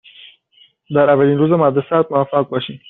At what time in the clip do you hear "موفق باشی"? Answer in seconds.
2.11-2.79